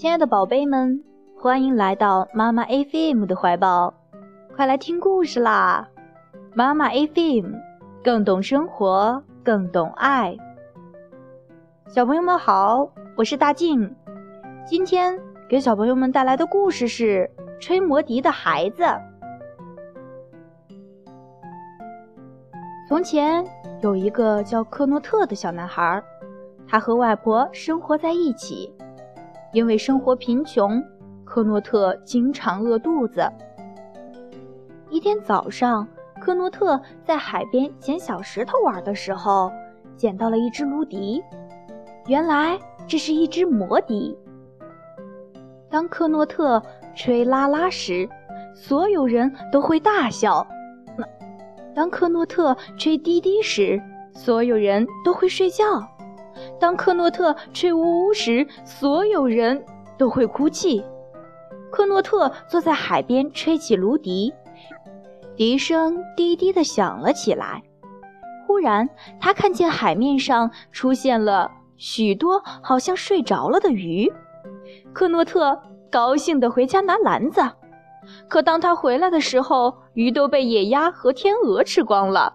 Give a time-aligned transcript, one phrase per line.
[0.00, 1.04] 亲爱的宝贝们，
[1.38, 3.92] 欢迎来到妈妈 FM 的怀抱，
[4.56, 5.86] 快来听故事啦！
[6.54, 7.52] 妈妈 FM
[8.02, 10.34] 更懂生活，更懂爱。
[11.86, 13.94] 小朋友们好，我是大静，
[14.64, 17.30] 今天给小朋友们带来的故事是
[17.60, 18.82] 《吹魔笛的孩子》。
[22.88, 23.44] 从前
[23.82, 26.02] 有一个叫克诺特的小男孩，
[26.66, 28.74] 他和外婆生活在一起。
[29.52, 30.82] 因为生活贫穷，
[31.24, 33.22] 科诺特经常饿肚子。
[34.88, 35.86] 一天早上，
[36.20, 39.50] 科诺特在海边捡小石头玩的时候，
[39.96, 41.22] 捡到了一只芦笛。
[42.06, 44.16] 原来这是一只魔笛。
[45.68, 46.62] 当科诺特
[46.96, 48.08] 吹啦啦时，
[48.54, 50.44] 所有人都会大笑；
[51.74, 53.80] 当科诺特吹滴滴时，
[54.12, 55.64] 所有人都会睡觉。
[56.60, 59.64] 当克诺特吹呜呜时，所有人
[59.98, 60.84] 都会哭泣。
[61.72, 64.32] 克诺特坐在海边吹起芦笛，
[65.36, 67.62] 笛声低低的响了起来。
[68.46, 68.88] 忽然，
[69.20, 74.12] 他看见海面上出现了许多好像睡着了的鱼。
[74.92, 77.40] 克诺特高兴地回家拿篮子，
[78.28, 82.34] 可当他回来的时候，鱼都被野鸭和天鹅吃光了。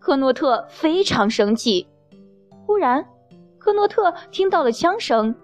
[0.00, 1.86] 克诺特非常生气。
[2.66, 3.06] 忽然，
[3.64, 5.34] 克诺特听到了枪声，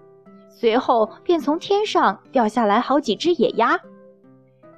[0.47, 3.79] 随后便从天上掉下来好几只野鸭。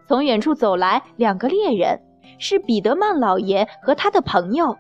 [0.08, 2.02] 从远处走来两个猎人，
[2.40, 4.78] 是彼得曼老爷和他的朋友。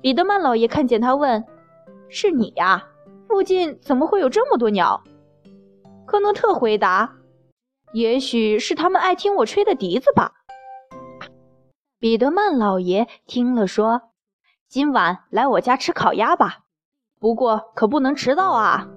[0.00, 1.44] 彼得曼老爷看见他，问
[2.08, 2.86] ：“是你呀？
[3.26, 5.02] 附近怎么会有这么多鸟？”
[6.06, 7.12] 克诺特回答
[7.92, 10.30] ：“也许是他们爱听我吹的笛子吧。”
[11.98, 14.02] 彼得曼老爷听了说
[14.70, 16.60] ：“今晚来我家吃烤鸭吧。”
[17.20, 18.88] 不过可不能迟到啊！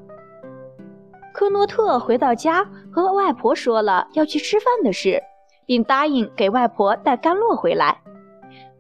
[1.34, 5.22] 科诺特回到家，和外婆说了要去吃饭的事，
[5.66, 8.00] 并答应给外婆带甘露回来。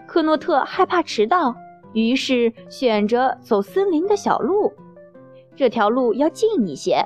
[0.07, 1.53] 科诺特害怕迟到，
[1.91, 4.71] 于是选着走森林的小路。
[5.57, 7.05] 这条路要近一些。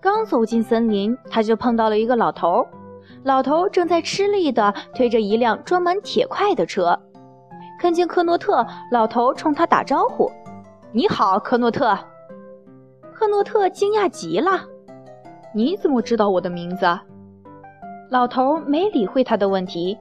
[0.00, 2.66] 刚走进森林，他就碰到了一个老头。
[3.24, 6.98] 老头正在吃力地推着一辆装满铁块的车。
[7.78, 10.30] 看见科诺特，老头冲他打招呼。
[10.94, 11.98] 你好，科诺特。
[13.14, 14.60] 科诺特惊讶极了。
[15.54, 16.86] 你怎么知道我的名字？
[18.10, 19.96] 老头没理会他的问题，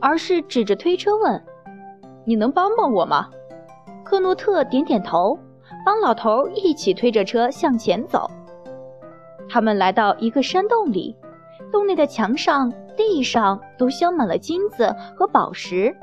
[0.00, 1.40] 而是指着推车问
[2.26, 3.30] ：“你能帮帮我吗？”
[4.02, 5.38] 科诺特点点头，
[5.86, 8.28] 帮老头一起推着车向前走。
[9.48, 11.16] 他们来到一个山洞里，
[11.70, 15.96] 洞内的墙上、地上都镶满了金子和宝石。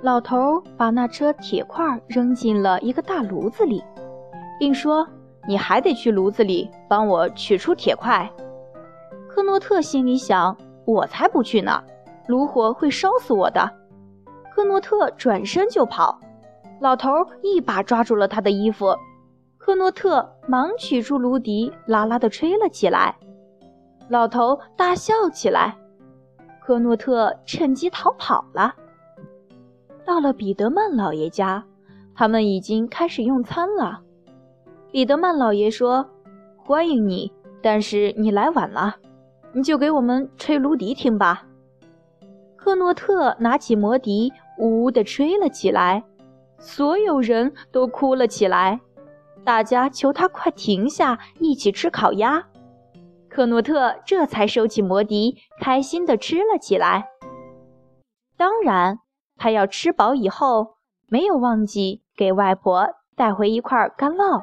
[0.00, 3.82] 老头把那车铁块扔进了一个大炉子里，
[4.58, 5.06] 并说
[5.48, 8.30] ：“你还得去炉子里帮我取出铁块。”
[9.28, 10.56] 科诺特心里想
[10.86, 11.82] ：“我才不去呢，
[12.28, 13.68] 炉火会烧死我的。”
[14.54, 16.20] 科诺特转身就跑，
[16.80, 17.10] 老头
[17.42, 18.96] 一把抓住了他的衣服。
[19.56, 23.16] 科诺特忙取出芦笛，啦啦地吹了起来。
[24.08, 25.76] 老头大笑起来，
[26.60, 28.72] 科诺特趁机逃跑了。
[30.08, 31.62] 到了彼得曼老爷家，
[32.14, 34.00] 他们已经开始用餐了。
[34.90, 36.08] 彼得曼老爷说
[36.56, 37.30] ：“欢迎你，
[37.60, 38.96] 但是你来晚了，
[39.52, 41.44] 你就给我们吹芦笛听吧。”
[42.56, 46.02] 克诺特拿起魔笛，呜呜地吹了起来，
[46.58, 48.80] 所有人都哭了起来。
[49.44, 52.42] 大家求他快停下，一起吃烤鸭。
[53.28, 57.04] 克诺特这才收起魔笛，开心地吃了起来。
[58.38, 59.00] 当然。
[59.38, 60.74] 他要吃饱以后，
[61.06, 64.42] 没有忘记给外婆带回一块干酪。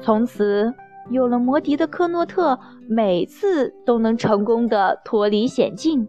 [0.00, 0.74] 从此，
[1.08, 6.06] 有了魔笛的科诺特，每次都能成功的脱离险境。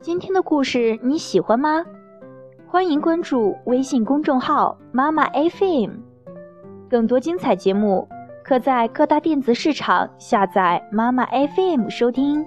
[0.00, 1.84] 今天的故事你喜欢吗？
[2.68, 5.90] 欢迎关注微信公众号“妈妈 FM”，
[6.88, 8.08] 更多精彩节目。
[8.44, 12.44] 可在各大电子市场下载妈妈 FM 收听。